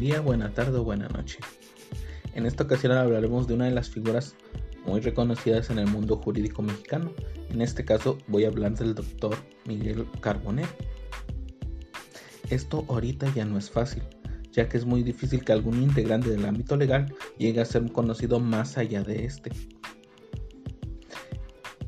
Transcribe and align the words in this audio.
día, 0.00 0.20
buena 0.20 0.52
tarde 0.54 0.78
o 0.78 0.82
buena 0.82 1.08
noche. 1.08 1.38
En 2.34 2.46
esta 2.46 2.64
ocasión 2.64 2.92
hablaremos 2.92 3.46
de 3.46 3.54
una 3.54 3.66
de 3.66 3.72
las 3.72 3.90
figuras 3.90 4.34
muy 4.86 5.00
reconocidas 5.00 5.68
en 5.68 5.78
el 5.78 5.86
mundo 5.86 6.16
jurídico 6.16 6.62
mexicano. 6.62 7.12
En 7.50 7.60
este 7.60 7.84
caso 7.84 8.16
voy 8.26 8.44
a 8.44 8.48
hablar 8.48 8.74
del 8.76 8.94
doctor 8.94 9.36
Miguel 9.66 10.06
Carbonet. 10.20 10.68
Esto 12.48 12.86
ahorita 12.88 13.32
ya 13.34 13.44
no 13.44 13.58
es 13.58 13.70
fácil, 13.70 14.02
ya 14.52 14.70
que 14.70 14.78
es 14.78 14.86
muy 14.86 15.02
difícil 15.02 15.44
que 15.44 15.52
algún 15.52 15.82
integrante 15.82 16.30
del 16.30 16.46
ámbito 16.46 16.76
legal 16.76 17.14
llegue 17.36 17.60
a 17.60 17.66
ser 17.66 17.92
conocido 17.92 18.40
más 18.40 18.78
allá 18.78 19.02
de 19.02 19.26
este. 19.26 19.50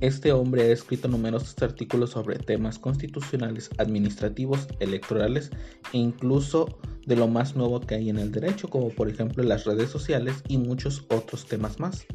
Este 0.00 0.32
hombre 0.32 0.64
ha 0.64 0.72
escrito 0.72 1.08
numerosos 1.08 1.54
artículos 1.62 2.10
sobre 2.10 2.36
temas 2.36 2.78
constitucionales, 2.78 3.70
administrativos, 3.78 4.66
electorales 4.80 5.50
e 5.92 5.98
incluso 5.98 6.78
de 7.06 7.16
lo 7.16 7.28
más 7.28 7.56
nuevo 7.56 7.80
que 7.80 7.96
hay 7.96 8.10
en 8.10 8.18
el 8.18 8.32
derecho, 8.32 8.68
como 8.68 8.90
por 8.90 9.08
ejemplo 9.08 9.42
las 9.42 9.64
redes 9.64 9.90
sociales 9.90 10.42
y 10.48 10.58
muchos 10.58 11.04
otros 11.08 11.46
temas 11.46 11.80
más. 11.80 12.06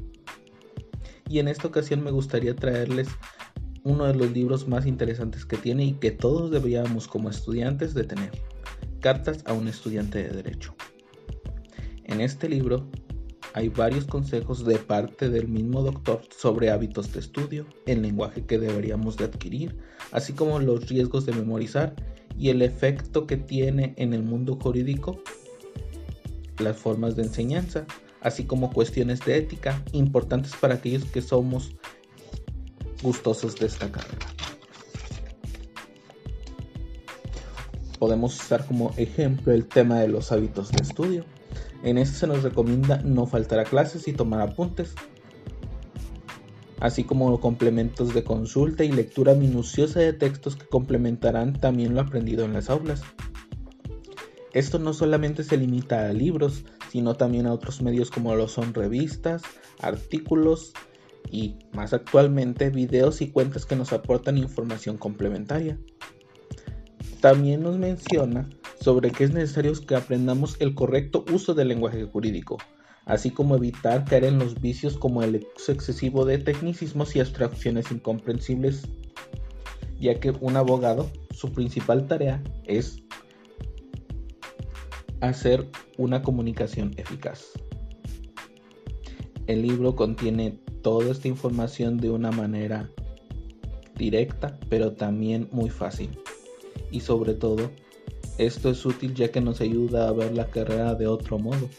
Y 1.30 1.40
en 1.40 1.48
esta 1.48 1.68
ocasión 1.68 2.04
me 2.04 2.12
gustaría 2.12 2.56
traerles 2.56 3.10
uno 3.84 4.06
de 4.06 4.16
los 4.16 4.32
libros 4.32 4.68
más 4.68 4.86
interesantes 4.86 5.46
que 5.46 5.58
tiene 5.58 5.86
y 5.86 5.94
que 5.94 6.12
todos 6.12 6.52
deberíamos 6.52 7.08
como 7.08 7.30
estudiantes 7.30 7.94
de 7.94 8.04
tener. 8.04 8.32
Cartas 9.02 9.44
a 9.46 9.54
un 9.54 9.68
estudiante 9.68 10.24
de 10.24 10.30
derecho. 10.30 10.76
En 12.06 12.22
este 12.22 12.50
libro 12.50 12.88
hay 13.54 13.70
varios 13.70 14.06
consejos 14.06 14.66
de 14.66 14.78
parte 14.78 15.30
del 15.30 15.48
mismo 15.48 15.82
doctor 15.82 16.22
sobre 16.38 16.70
hábitos 16.70 17.12
de 17.14 17.20
estudio, 17.20 17.66
el 17.86 18.02
lenguaje 18.02 18.46
que 18.46 18.60
deberíamos 18.60 19.18
de 19.18 19.26
adquirir, 19.26 19.78
así 20.12 20.34
como 20.34 20.60
los 20.60 20.88
riesgos 20.88 21.26
de 21.26 21.34
memorizar 21.34 21.96
y 22.38 22.50
el 22.50 22.62
efecto 22.62 23.28
que 23.28 23.38
tiene 23.38 23.94
en 23.98 24.14
el 24.14 24.24
mundo 24.24 24.58
jurídico 24.62 25.22
las 26.60 26.78
formas 26.78 27.16
de 27.16 27.24
enseñanza, 27.24 27.86
así 28.22 28.46
como 28.46 28.72
cuestiones 28.72 29.20
de 29.22 29.38
ética 29.38 29.84
importantes 29.92 30.56
para 30.56 30.76
aquellos 30.76 31.06
que 31.06 31.22
somos 31.22 31.76
gustosos 33.02 33.56
de 33.56 33.68
esta 33.68 33.92
carrera. 33.92 34.28
Podemos 38.00 38.36
usar 38.36 38.66
como 38.66 38.94
ejemplo 38.98 39.54
el 39.54 39.66
tema 39.66 40.00
de 40.00 40.08
los 40.08 40.32
hábitos 40.32 40.72
de 40.72 40.84
estudio 40.84 41.26
en 41.84 41.98
este 41.98 42.18
se 42.18 42.28
nos 42.28 42.44
recomienda 42.44 43.02
no 43.04 43.26
faltar 43.28 43.60
a 43.60 43.64
clases 43.64 44.08
y 44.08 44.14
tomar 44.14 44.42
apuntes, 44.42 44.96
así 46.80 47.04
como 47.04 47.40
complementos 47.40 48.14
de 48.14 48.24
consulta 48.24 48.84
y 48.84 48.92
lectura 48.92 49.34
minuciosa 49.34 50.00
de 50.00 50.14
textos 50.14 50.56
que 50.56 50.68
complementarán 50.68 51.54
también 51.54 51.96
lo 51.96 52.02
aprendido 52.02 52.46
en 52.46 52.54
las 52.54 52.70
aulas. 52.70 53.02
Esto 54.54 54.80
no 54.80 54.94
solamente 54.94 55.44
se 55.44 55.58
limita 55.58 56.08
a 56.08 56.14
libros, 56.14 56.64
sino 56.92 57.16
también 57.16 57.48
a 57.48 57.54
otros 57.54 57.82
medios 57.82 58.10
como 58.10 58.36
lo 58.36 58.48
son 58.48 58.74
revistas, 58.74 59.42
artículos 59.80 60.74
y, 61.32 61.56
más 61.74 61.94
actualmente, 61.94 62.70
videos 62.70 63.22
y 63.22 63.30
cuentas 63.30 63.66
que 63.66 63.76
nos 63.76 63.94
aportan 63.94 64.38
información 64.38 64.98
complementaria. 64.98 65.78
También 67.22 67.62
nos 67.62 67.78
menciona 67.78 68.50
sobre 68.80 69.12
que 69.12 69.26
es 69.26 69.34
necesario 69.34 69.74
que 69.86 69.96
aprendamos 69.96 70.56
el 70.60 70.76
correcto 70.76 71.26
uso 71.32 71.54
del 71.54 71.68
lenguaje 71.68 72.06
jurídico, 72.06 72.58
así 73.08 73.32
como 73.32 73.56
evitar 73.56 74.06
caer 74.06 74.26
en 74.26 74.38
los 74.38 74.60
vicios 74.62 74.98
como 74.98 75.24
el 75.24 75.48
uso 75.56 75.72
excesivo 75.72 76.26
de 76.26 76.38
tecnicismos 76.38 77.16
y 77.16 77.22
abstracciones 77.22 77.92
incomprensibles, 77.92 78.88
ya 80.00 80.20
que 80.20 80.32
un 80.32 80.58
abogado, 80.58 81.10
su 81.32 81.52
principal 81.54 82.06
tarea 82.08 82.44
es 82.66 83.02
hacer 85.22 85.68
una 85.98 86.22
comunicación 86.22 86.94
eficaz. 86.98 87.52
El 89.48 89.62
libro 89.62 89.96
contiene 89.96 90.60
toda 90.82 91.10
esta 91.10 91.30
información 91.30 91.98
de 91.98 92.10
una 92.10 92.32
manera 92.32 92.92
directa, 93.96 94.60
pero 94.70 94.92
también 94.94 95.48
muy 95.52 95.70
fácil. 95.70 96.20
Y 96.92 97.00
sobre 97.00 97.34
todo, 97.34 97.72
esto 98.38 98.70
es 98.70 98.86
útil 98.86 99.14
ya 99.16 99.32
que 99.32 99.40
nos 99.40 99.62
ayuda 99.62 100.10
a 100.10 100.12
ver 100.12 100.36
la 100.36 100.48
carrera 100.48 100.94
de 100.94 101.08
otro 101.08 101.40
modo. 101.40 101.70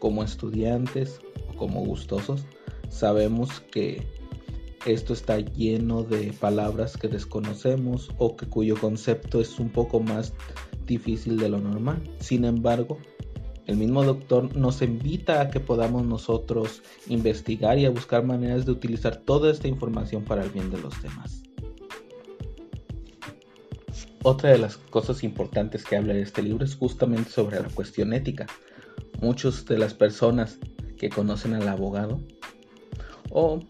Como 0.00 0.24
estudiantes 0.24 1.20
o 1.48 1.56
como 1.56 1.84
gustosos, 1.84 2.44
sabemos 2.88 3.60
que 3.70 4.04
esto 4.86 5.12
está 5.12 5.38
lleno 5.38 6.02
de 6.02 6.32
palabras 6.32 6.96
que 6.96 7.06
desconocemos 7.06 8.10
o 8.18 8.36
que 8.36 8.46
cuyo 8.46 8.76
concepto 8.76 9.40
es 9.40 9.60
un 9.60 9.68
poco 9.68 10.00
más 10.00 10.32
difícil 10.86 11.36
de 11.36 11.50
lo 11.50 11.58
normal. 11.58 12.02
Sin 12.18 12.44
embargo, 12.44 12.98
el 13.66 13.76
mismo 13.76 14.02
doctor 14.02 14.56
nos 14.56 14.82
invita 14.82 15.40
a 15.40 15.50
que 15.50 15.60
podamos 15.60 16.04
nosotros 16.04 16.82
investigar 17.08 17.78
y 17.78 17.84
a 17.84 17.90
buscar 17.90 18.24
maneras 18.24 18.66
de 18.66 18.72
utilizar 18.72 19.16
toda 19.18 19.50
esta 19.50 19.68
información 19.68 20.24
para 20.24 20.42
el 20.42 20.50
bien 20.50 20.70
de 20.70 20.80
los 20.80 21.00
demás. 21.02 21.42
Otra 24.22 24.50
de 24.50 24.58
las 24.58 24.76
cosas 24.76 25.22
importantes 25.22 25.84
que 25.84 25.96
habla 25.96 26.14
de 26.14 26.22
este 26.22 26.42
libro 26.42 26.64
es 26.64 26.74
justamente 26.74 27.30
sobre 27.30 27.60
la 27.60 27.68
cuestión 27.68 28.12
ética. 28.12 28.46
Muchas 29.20 29.66
de 29.66 29.78
las 29.78 29.94
personas 29.94 30.58
que 30.96 31.10
conocen 31.10 31.54
al 31.54 31.68
abogado 31.68 32.20
o 33.30 33.60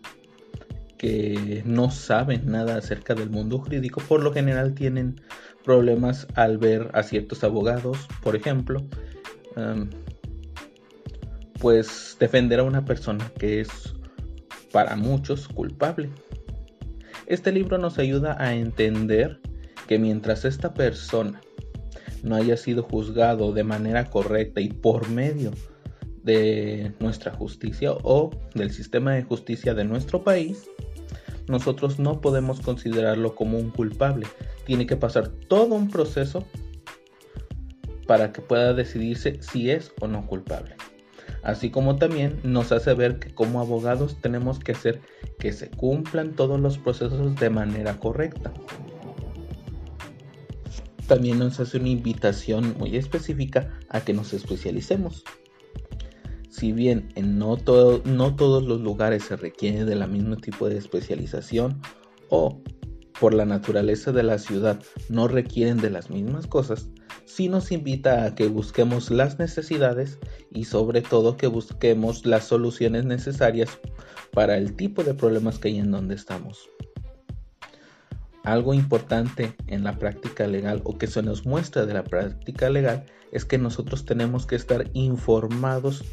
que 0.97 1.63
no 1.65 1.91
saben 1.91 2.51
nada 2.51 2.77
acerca 2.77 3.15
del 3.15 3.31
mundo 3.31 3.59
jurídico, 3.59 4.01
por 4.01 4.23
lo 4.23 4.33
general 4.33 4.75
tienen 4.75 5.21
problemas 5.65 6.27
al 6.35 6.59
ver 6.59 6.91
a 6.93 7.03
ciertos 7.03 7.43
abogados, 7.43 8.07
por 8.23 8.37
ejemplo, 8.37 8.83
pues 11.59 12.17
defender 12.21 12.61
a 12.61 12.65
una 12.65 12.85
persona 12.85 13.31
que 13.39 13.61
es 13.61 13.95
para 14.73 14.97
muchos 14.97 15.49
culpable. 15.49 16.11
Este 17.27 17.53
libro 17.53 17.79
nos 17.79 17.99
ayuda 17.99 18.37
a 18.39 18.55
entender 18.55 19.41
que 19.87 19.99
mientras 19.99 20.45
esta 20.45 20.75
persona 20.75 21.41
no 22.23 22.37
haya 22.37 22.57
sido 22.57 22.83
juzgado 22.83 23.53
de 23.53 23.65
manera 23.65 24.11
correcta 24.11 24.61
y 24.61 24.69
por 24.69 25.09
medio 25.09 25.53
de 26.23 26.93
nuestra 27.01 27.33
justicia 27.33 27.93
o 27.93 28.31
del 28.55 28.71
sistema 28.71 29.15
de 29.15 29.23
justicia 29.23 29.75
de 29.75 29.85
nuestro 29.85 30.23
país, 30.23 30.69
nosotros 31.49 31.99
no 31.99 32.21
podemos 32.21 32.61
considerarlo 32.61 33.35
como 33.35 33.59
un 33.59 33.71
culpable. 33.71 34.27
Tiene 34.67 34.87
que 34.87 34.97
pasar 34.97 35.29
todo 35.29 35.75
un 35.75 35.91
proceso 35.91 36.45
para 38.07 38.33
que 38.33 38.43
pueda 38.43 38.75
decidirse 38.75 39.39
si 39.41 39.71
es 39.71 39.93
o 40.01 40.07
no 40.07 40.27
culpable. 40.27 40.77
Así 41.43 41.71
como 41.71 41.97
también 41.97 42.39
nos 42.43 42.71
hace 42.71 42.93
ver 42.95 43.19
que 43.19 43.35
como 43.35 43.61
abogados 43.61 44.19
tenemos 44.21 44.59
que 44.59 44.73
hacer 44.73 45.01
que 45.39 45.53
se 45.53 45.71
cumplan 45.71 46.35
todos 46.35 46.61
los 46.61 46.77
procesos 46.77 47.35
de 47.37 47.51
manera 47.51 47.97
correcta 47.99 48.53
también 51.11 51.41
nos 51.41 51.59
hace 51.59 51.79
una 51.79 51.89
invitación 51.89 52.77
muy 52.79 52.97
específica 52.97 53.77
a 53.89 54.01
que 54.03 54.13
nos 54.13 54.33
especialicemos. 54.33 55.25
Si 56.49 56.71
bien 56.71 57.09
en 57.17 57.37
no, 57.37 57.59
no 58.05 58.37
todos 58.37 58.63
los 58.63 58.81
lugares 58.81 59.25
se 59.25 59.35
requiere 59.35 59.85
de 59.85 59.97
la 59.97 60.07
mismo 60.07 60.37
tipo 60.37 60.69
de 60.69 60.79
especialización 60.79 61.83
o 62.29 62.63
por 63.19 63.35
la 63.35 63.45
naturaleza 63.45 64.13
de 64.13 64.23
la 64.23 64.39
ciudad 64.39 64.81
no 65.09 65.27
requieren 65.27 65.79
de 65.79 65.91
las 65.91 66.11
mismas 66.11 66.47
cosas, 66.47 66.91
sí 67.25 67.49
nos 67.49 67.73
invita 67.73 68.25
a 68.25 68.37
que 68.37 68.47
busquemos 68.47 69.11
las 69.11 69.41
necesidades 69.41 70.21
y 70.53 70.67
sobre 70.67 71.03
todo 71.03 71.37
que 71.37 71.49
busquemos 71.49 72.25
las 72.25 72.45
soluciones 72.45 73.05
necesarias 73.05 73.81
para 74.33 74.57
el 74.57 74.77
tipo 74.77 75.03
de 75.03 75.15
problemas 75.15 75.59
que 75.59 75.71
hay 75.71 75.79
en 75.81 75.91
donde 75.91 76.15
estamos. 76.15 76.71
Algo 78.45 78.73
importante 78.73 79.55
en 79.67 79.85
la 79.85 79.99
práctica 79.99 80.47
legal 80.47 80.81
o 80.85 80.97
que 80.97 81.07
se 81.07 81.23
nos 81.23 81.45
muestra 81.45 81.85
de 81.85 81.95
la 81.95 82.05
práctica 82.05 82.71
legal 82.71 83.05
es 83.33 83.45
que 83.45 83.59
nosotros 83.59 84.05
tenemos 84.05 84.47
que 84.47 84.57
estar 84.57 84.91
informados 84.95 86.05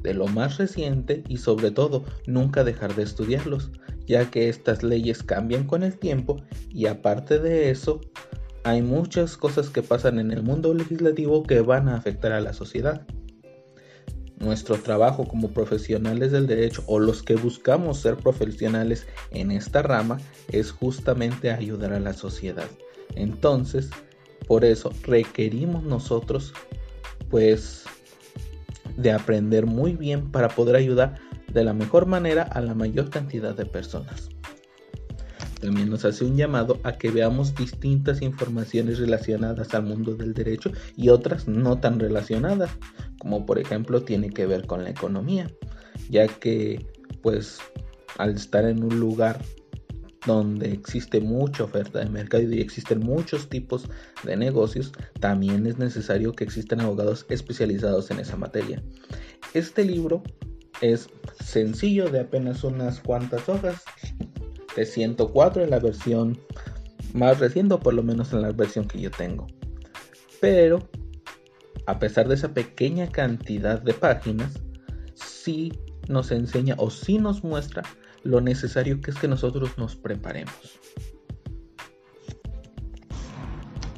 de 0.00 0.14
lo 0.14 0.26
más 0.26 0.58
reciente 0.58 1.22
y 1.28 1.38
sobre 1.38 1.70
todo 1.70 2.04
nunca 2.26 2.64
dejar 2.64 2.94
de 2.94 3.02
estudiarlos, 3.02 3.70
ya 4.06 4.30
que 4.30 4.48
estas 4.48 4.82
leyes 4.82 5.22
cambian 5.22 5.66
con 5.66 5.82
el 5.82 5.98
tiempo 5.98 6.42
y 6.70 6.86
aparte 6.86 7.38
de 7.38 7.70
eso 7.70 8.00
hay 8.64 8.80
muchas 8.80 9.36
cosas 9.36 9.68
que 9.68 9.82
pasan 9.82 10.18
en 10.18 10.30
el 10.30 10.42
mundo 10.42 10.72
legislativo 10.72 11.42
que 11.42 11.60
van 11.60 11.88
a 11.88 11.96
afectar 11.96 12.32
a 12.32 12.40
la 12.40 12.54
sociedad 12.54 13.06
nuestro 14.38 14.76
trabajo 14.76 15.26
como 15.26 15.52
profesionales 15.52 16.32
del 16.32 16.46
derecho 16.46 16.82
o 16.86 16.98
los 16.98 17.22
que 17.22 17.36
buscamos 17.36 18.00
ser 18.00 18.16
profesionales 18.16 19.06
en 19.30 19.50
esta 19.50 19.82
rama 19.82 20.18
es 20.50 20.70
justamente 20.72 21.50
ayudar 21.50 21.92
a 21.92 22.00
la 22.00 22.12
sociedad. 22.12 22.68
Entonces, 23.14 23.90
por 24.46 24.64
eso 24.64 24.92
requerimos 25.02 25.84
nosotros 25.84 26.52
pues 27.30 27.84
de 28.96 29.12
aprender 29.12 29.66
muy 29.66 29.94
bien 29.94 30.30
para 30.30 30.48
poder 30.48 30.76
ayudar 30.76 31.18
de 31.52 31.64
la 31.64 31.72
mejor 31.72 32.06
manera 32.06 32.42
a 32.42 32.60
la 32.60 32.74
mayor 32.74 33.10
cantidad 33.10 33.54
de 33.54 33.66
personas. 33.66 34.28
También 35.64 35.88
nos 35.88 36.04
hace 36.04 36.26
un 36.26 36.36
llamado 36.36 36.78
a 36.82 36.92
que 36.92 37.10
veamos 37.10 37.54
distintas 37.54 38.20
informaciones 38.20 38.98
relacionadas 38.98 39.72
al 39.72 39.84
mundo 39.84 40.14
del 40.14 40.34
derecho 40.34 40.70
y 40.94 41.08
otras 41.08 41.48
no 41.48 41.80
tan 41.80 41.98
relacionadas, 41.98 42.70
como 43.18 43.46
por 43.46 43.58
ejemplo 43.58 44.02
tiene 44.02 44.28
que 44.28 44.44
ver 44.44 44.66
con 44.66 44.84
la 44.84 44.90
economía, 44.90 45.50
ya 46.10 46.28
que 46.28 46.86
pues 47.22 47.60
al 48.18 48.34
estar 48.34 48.66
en 48.66 48.84
un 48.84 49.00
lugar 49.00 49.40
donde 50.26 50.70
existe 50.70 51.20
mucha 51.20 51.64
oferta 51.64 52.00
de 52.00 52.10
mercado 52.10 52.42
y 52.42 52.60
existen 52.60 53.00
muchos 53.00 53.48
tipos 53.48 53.88
de 54.22 54.36
negocios, 54.36 54.92
también 55.20 55.66
es 55.66 55.78
necesario 55.78 56.34
que 56.34 56.44
existan 56.44 56.82
abogados 56.82 57.24
especializados 57.30 58.10
en 58.10 58.20
esa 58.20 58.36
materia. 58.36 58.82
Este 59.54 59.82
libro 59.82 60.22
es 60.82 61.08
sencillo 61.42 62.10
de 62.10 62.20
apenas 62.20 62.64
unas 62.64 63.00
cuantas 63.00 63.48
hojas, 63.48 63.82
de 64.76 64.86
104 64.86 65.64
en 65.64 65.70
la 65.70 65.78
versión 65.78 66.38
más 67.12 67.38
reciente, 67.38 67.74
o 67.74 67.80
por 67.80 67.94
lo 67.94 68.02
menos 68.02 68.32
en 68.32 68.42
la 68.42 68.52
versión 68.52 68.86
que 68.86 69.00
yo 69.00 69.10
tengo. 69.10 69.46
Pero, 70.40 70.88
a 71.86 71.98
pesar 71.98 72.28
de 72.28 72.34
esa 72.34 72.52
pequeña 72.52 73.08
cantidad 73.08 73.80
de 73.80 73.94
páginas, 73.94 74.60
sí 75.14 75.72
nos 76.08 76.30
enseña 76.30 76.74
o 76.78 76.90
sí 76.90 77.18
nos 77.18 77.44
muestra 77.44 77.82
lo 78.24 78.40
necesario 78.40 79.00
que 79.00 79.10
es 79.10 79.18
que 79.18 79.28
nosotros 79.28 79.76
nos 79.78 79.96
preparemos. 79.96 80.80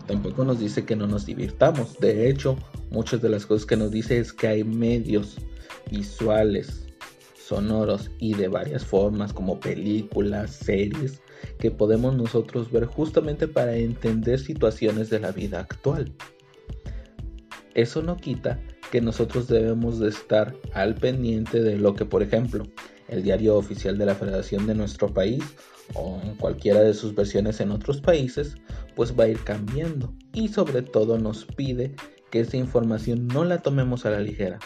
Tampoco 0.06 0.44
nos 0.44 0.61
dice 0.61 0.84
que 0.84 0.94
no 0.94 1.06
nos 1.06 1.26
divirtamos. 1.26 1.99
De 1.99 2.29
hecho, 2.29 2.56
muchas 2.90 3.22
de 3.22 3.29
las 3.29 3.46
cosas 3.46 3.67
que 3.67 3.76
nos 3.76 3.90
dice 3.90 4.19
es 4.19 4.32
que 4.32 4.46
hay 4.46 4.64
medios 4.64 5.37
visuales, 5.90 6.85
sonoros 7.46 8.10
y 8.19 8.34
de 8.34 8.48
varias 8.48 8.84
formas 8.84 9.32
como 9.32 9.60
películas, 9.60 10.50
series, 10.50 11.20
que 11.58 11.70
podemos 11.70 12.16
nosotros 12.16 12.70
ver 12.72 12.87
justamente 12.87 13.46
para 13.46 13.76
entender 13.76 14.40
situaciones 14.40 15.10
de 15.10 15.20
la 15.20 15.31
vida 15.31 15.60
actual. 15.60 16.12
Eso 17.75 18.02
no 18.02 18.16
quita 18.16 18.60
que 18.90 19.00
nosotros 19.00 19.46
debemos 19.48 19.98
de 20.00 20.08
estar 20.08 20.56
al 20.72 20.94
pendiente 20.94 21.62
de 21.62 21.76
lo 21.76 21.94
que, 21.94 22.04
por 22.04 22.22
ejemplo, 22.22 22.64
el 23.08 23.22
diario 23.22 23.56
oficial 23.56 23.96
de 23.98 24.06
la 24.06 24.14
Federación 24.14 24.66
de 24.66 24.75
nuestro 24.75 25.12
país 25.12 25.44
o 25.94 26.20
en 26.25 26.34
cualquiera 26.34 26.81
de 26.81 26.94
sus 26.94 27.14
versiones 27.14 27.60
en 27.60 27.70
otros 27.70 28.00
países, 28.00 28.56
pues 28.96 29.16
va 29.16 29.25
a 29.25 29.28
ir 29.28 29.38
cambiando 29.44 30.12
y 30.32 30.48
sobre 30.48 30.82
todo 30.82 31.19
nos 31.19 31.44
pide 31.44 31.94
que 32.31 32.40
esa 32.40 32.56
información 32.56 33.28
no 33.28 33.44
la 33.44 33.62
tomemos 33.62 34.04
a 34.04 34.10
la 34.10 34.20
ligera. 34.20 34.58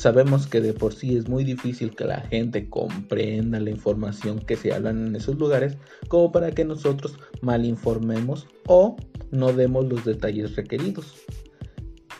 Sabemos 0.00 0.46
que 0.46 0.62
de 0.62 0.72
por 0.72 0.94
sí 0.94 1.14
es 1.14 1.28
muy 1.28 1.44
difícil 1.44 1.94
que 1.94 2.06
la 2.06 2.22
gente 2.22 2.70
comprenda 2.70 3.60
la 3.60 3.68
información 3.68 4.38
que 4.38 4.56
se 4.56 4.72
hablan 4.72 5.08
en 5.08 5.14
esos 5.14 5.38
lugares 5.38 5.76
como 6.08 6.32
para 6.32 6.52
que 6.52 6.64
nosotros 6.64 7.18
mal 7.42 7.66
informemos 7.66 8.46
o 8.66 8.96
no 9.30 9.52
demos 9.52 9.84
los 9.90 10.06
detalles 10.06 10.56
requeridos. 10.56 11.16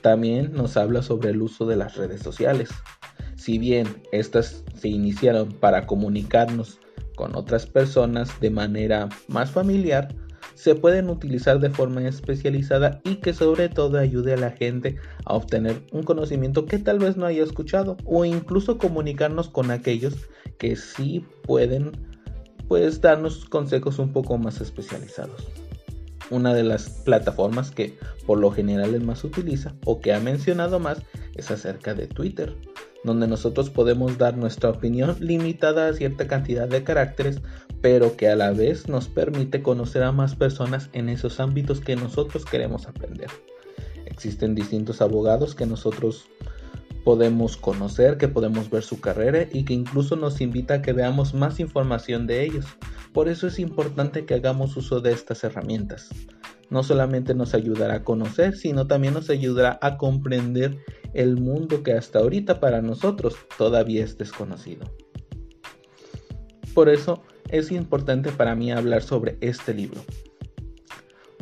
También 0.03 0.53
nos 0.53 0.77
habla 0.77 1.01
sobre 1.01 1.31
el 1.31 1.41
uso 1.41 1.65
de 1.65 1.77
las 1.77 1.97
redes 1.97 2.21
sociales. 2.21 2.69
Si 3.37 3.57
bien 3.57 3.87
estas 4.13 4.63
se 4.75 4.89
iniciaron 4.89 5.51
para 5.51 5.87
comunicarnos 5.87 6.81
con 7.17 7.35
otras 7.35 7.65
personas 7.65 8.39
de 8.43 8.51
manera 8.51 9.09
más 9.27 9.53
familiar, 9.53 10.15
se 10.55 10.75
pueden 10.75 11.09
utilizar 11.09 11.61
de 11.61 11.71
forma 11.71 12.07
especializada 12.07 13.01
y 13.05 13.17
que 13.17 13.33
sobre 13.33 13.69
todo 13.69 13.99
ayude 13.99 14.35
a 14.35 14.37
la 14.37 14.51
gente 14.51 14.97
a 15.25 15.35
obtener 15.35 15.83
un 15.93 16.03
conocimiento 16.03 16.67
que 16.67 16.79
tal 16.79 16.99
vez 16.99 17.17
no 17.17 17.27
haya 17.27 17.43
escuchado 17.43 17.97
o 18.05 18.25
incluso 18.25 18.79
comunicarnos 18.79 19.49
con 19.49 19.71
aquellos 19.71 20.15
que 20.59 20.77
sí 20.77 21.25
pueden 21.43 21.93
pues 22.69 23.01
darnos 23.01 23.47
consejos 23.47 23.99
un 23.99 24.13
poco 24.13 24.39
más 24.39 24.61
especializados. 24.61 25.49
Una 26.31 26.55
de 26.55 26.63
las 26.63 26.89
plataformas 26.89 27.73
que 27.73 27.99
por 28.27 28.39
lo 28.39 28.53
general 28.53 28.95
es 28.95 29.03
más 29.03 29.25
utiliza 29.25 29.75
o 29.85 30.01
que 30.01 30.13
ha 30.13 30.21
mencionado 30.21 30.79
más 30.79 31.03
es 31.35 31.51
acerca 31.51 31.95
de 31.95 32.07
Twitter 32.07 32.55
donde 33.05 33.27
nosotros 33.27 33.71
podemos 33.71 34.19
dar 34.19 34.37
nuestra 34.37 34.71
opinión 34.71 35.17
limitada 35.21 35.89
a 35.89 35.95
cierta 35.95 36.27
cantidad 36.27 36.69
de 36.69 36.85
caracteres, 36.85 37.41
pero 37.81 38.17
que 38.17 38.29
a 38.29 38.37
la 38.37 38.51
vez 38.53 38.89
nos 38.89 39.09
permite 39.09 39.63
conocer 39.63 40.03
a 40.03 40.13
más 40.13 40.37
personas 40.37 40.91
en 40.93 41.09
esos 41.09 41.41
ámbitos 41.41 41.81
que 41.81 41.97
nosotros 41.97 42.45
queremos 42.45 42.87
aprender. 42.87 43.29
Existen 44.07 44.55
distintos 44.55 45.01
abogados 45.01 45.55
que 45.55 45.67
nosotros 45.67 46.27
podemos 47.05 47.57
conocer, 47.57 48.19
que 48.19 48.29
podemos 48.29 48.69
ver 48.69 48.83
su 48.83 49.01
carrera 49.01 49.47
y 49.51 49.65
que 49.65 49.73
incluso 49.73 50.17
nos 50.17 50.41
invita 50.41 50.75
a 50.75 50.83
que 50.83 50.93
veamos 50.93 51.33
más 51.33 51.61
información 51.61 52.27
de 52.27 52.45
ellos. 52.45 52.67
Por 53.13 53.29
eso 53.29 53.47
es 53.47 53.59
importante 53.59 54.27
que 54.27 54.35
hagamos 54.35 54.77
uso 54.77 55.01
de 55.01 55.13
estas 55.13 55.43
herramientas. 55.43 56.11
No 56.69 56.83
solamente 56.83 57.35
nos 57.35 57.55
ayudará 57.55 57.95
a 57.95 58.05
conocer, 58.05 58.57
sino 58.57 58.87
también 58.87 59.15
nos 59.15 59.31
ayudará 59.31 59.79
a 59.83 59.97
comprender 59.97 60.79
el 61.15 61.37
mundo 61.37 61.83
que 61.83 61.93
hasta 61.93 62.21
ahorita 62.21 62.61
para 62.61 62.83
nosotros 62.83 63.37
todavía 63.59 64.05
es 64.05 64.19
desconocido. 64.19 64.87
Por 66.75 66.89
eso 66.89 67.23
es 67.49 67.73
importante 67.73 68.31
para 68.31 68.55
mí 68.55 68.71
hablar 68.71 69.03
sobre 69.03 69.37
este 69.41 69.75
libro, 69.75 70.01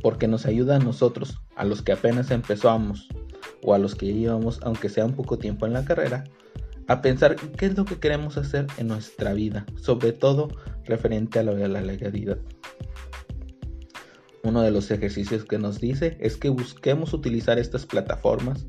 porque 0.03 0.27
nos 0.27 0.47
ayuda 0.47 0.77
a 0.77 0.81
nosotros, 0.81 1.39
a 1.55 1.65
los 1.65 1.83
que 1.83 1.93
apenas 1.93 2.31
empezamos 2.31 3.09
o 3.63 3.75
a 3.75 3.79
los 3.79 3.95
que 3.95 4.13
llevamos, 4.13 4.61
aunque 4.63 4.89
sea 4.89 5.05
un 5.05 5.15
poco 5.15 5.39
tiempo 5.39 5.67
en 5.67 5.75
la 5.75 5.85
carrera, 5.85 6.25
a 6.87 7.03
pensar 7.03 7.37
qué 7.37 7.67
es 7.67 7.77
lo 7.77 7.85
que 7.85 7.99
queremos 7.99 8.39
hacer 8.39 8.67
en 8.79 8.89
nuestra 8.89 9.35
vida, 9.35 9.67
sobre 9.77 10.13
todo 10.13 10.49
referente 10.85 11.39
a 11.39 11.43
lo 11.43 11.55
de 11.55 11.69
la 11.69 11.83
legalidad. 11.83 12.39
Uno 14.43 14.63
de 14.63 14.71
los 14.71 14.91
ejercicios 14.91 15.45
que 15.45 15.59
nos 15.59 15.81
dice 15.81 16.17
es 16.21 16.39
que 16.39 16.49
busquemos 16.49 17.13
utilizar 17.13 17.59
estas 17.59 17.85
plataformas 17.85 18.67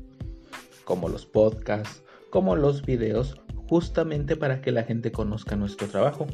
como 0.90 1.08
los 1.08 1.24
podcasts, 1.24 2.02
como 2.30 2.56
los 2.56 2.84
videos, 2.84 3.40
justamente 3.68 4.34
para 4.34 4.60
que 4.60 4.72
la 4.72 4.82
gente 4.82 5.12
conozca 5.12 5.54
nuestro 5.54 5.86
trabajo. 5.86 6.26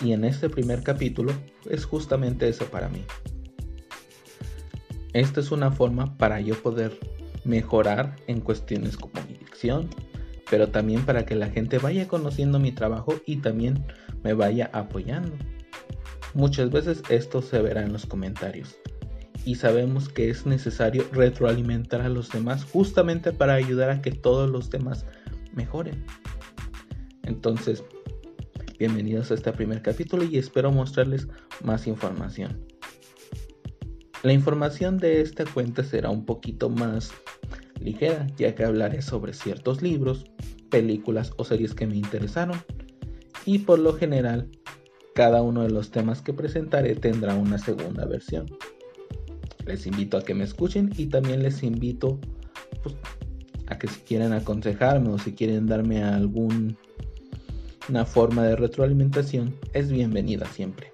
Y 0.00 0.14
en 0.14 0.24
este 0.24 0.48
primer 0.48 0.82
capítulo 0.82 1.34
es 1.68 1.84
justamente 1.84 2.48
eso 2.48 2.64
para 2.70 2.88
mí. 2.88 3.04
Esta 5.12 5.40
es 5.40 5.52
una 5.52 5.70
forma 5.72 6.16
para 6.16 6.40
yo 6.40 6.54
poder 6.62 6.98
mejorar 7.44 8.16
en 8.28 8.40
cuestiones 8.40 8.96
como 8.96 9.22
mi 9.28 9.34
dicción, 9.34 9.90
pero 10.50 10.68
también 10.68 11.04
para 11.04 11.26
que 11.26 11.34
la 11.34 11.50
gente 11.50 11.76
vaya 11.76 12.08
conociendo 12.08 12.58
mi 12.58 12.72
trabajo 12.72 13.12
y 13.26 13.36
también 13.36 13.84
me 14.24 14.32
vaya 14.32 14.70
apoyando. 14.72 15.36
Muchas 16.32 16.70
veces 16.70 17.02
esto 17.10 17.42
se 17.42 17.60
verá 17.60 17.82
en 17.82 17.92
los 17.92 18.06
comentarios 18.06 18.78
y 19.46 19.54
sabemos 19.54 20.08
que 20.08 20.28
es 20.28 20.44
necesario 20.44 21.06
retroalimentar 21.12 22.00
a 22.00 22.08
los 22.08 22.30
demás 22.30 22.64
justamente 22.64 23.32
para 23.32 23.54
ayudar 23.54 23.90
a 23.90 24.02
que 24.02 24.10
todos 24.10 24.50
los 24.50 24.70
demás 24.70 25.06
mejoren. 25.54 26.04
Entonces, 27.22 27.84
bienvenidos 28.76 29.30
a 29.30 29.34
este 29.34 29.52
primer 29.52 29.82
capítulo 29.82 30.24
y 30.24 30.36
espero 30.36 30.72
mostrarles 30.72 31.28
más 31.62 31.86
información. 31.86 32.66
La 34.24 34.32
información 34.32 34.98
de 34.98 35.20
esta 35.20 35.44
cuenta 35.44 35.84
será 35.84 36.10
un 36.10 36.26
poquito 36.26 36.68
más 36.68 37.12
ligera, 37.80 38.26
ya 38.36 38.52
que 38.56 38.64
hablaré 38.64 39.00
sobre 39.00 39.32
ciertos 39.32 39.80
libros, 39.80 40.24
películas 40.70 41.32
o 41.36 41.44
series 41.44 41.72
que 41.72 41.86
me 41.86 41.94
interesaron. 41.94 42.60
Y 43.44 43.60
por 43.60 43.78
lo 43.78 43.92
general, 43.92 44.50
cada 45.14 45.40
uno 45.40 45.62
de 45.62 45.70
los 45.70 45.92
temas 45.92 46.20
que 46.20 46.32
presentaré 46.32 46.96
tendrá 46.96 47.36
una 47.36 47.58
segunda 47.58 48.04
versión 48.06 48.48
les 49.66 49.86
invito 49.86 50.16
a 50.16 50.22
que 50.22 50.34
me 50.34 50.44
escuchen 50.44 50.90
y 50.96 51.06
también 51.06 51.42
les 51.42 51.62
invito 51.62 52.18
pues, 52.82 52.94
a 53.66 53.78
que 53.78 53.88
si 53.88 54.00
quieren 54.00 54.32
aconsejarme 54.32 55.10
o 55.10 55.18
si 55.18 55.32
quieren 55.32 55.66
darme 55.66 56.02
alguna 56.02 56.76
forma 58.06 58.44
de 58.44 58.56
retroalimentación, 58.56 59.54
es 59.72 59.90
bienvenida 59.90 60.46
siempre. 60.46 60.90